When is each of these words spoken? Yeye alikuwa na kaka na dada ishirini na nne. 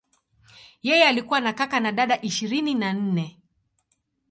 Yeye 0.81 1.07
alikuwa 1.07 1.39
na 1.39 1.53
kaka 1.53 1.79
na 1.79 1.91
dada 1.91 2.21
ishirini 2.21 2.75
na 2.75 2.93
nne. 2.93 3.39